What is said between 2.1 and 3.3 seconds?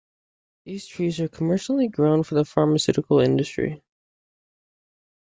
for the pharmaceutical